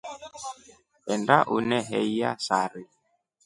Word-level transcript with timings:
Enda 1.13 1.37
uneheiya 1.55 2.31
sari. 2.47 2.83